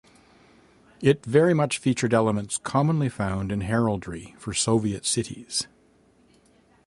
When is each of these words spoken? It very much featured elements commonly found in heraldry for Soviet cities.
It 0.99 1.23
very 1.27 1.53
much 1.53 1.77
featured 1.77 2.11
elements 2.11 2.57
commonly 2.57 3.07
found 3.07 3.51
in 3.51 3.61
heraldry 3.61 4.33
for 4.39 4.51
Soviet 4.51 5.05
cities. 5.05 5.67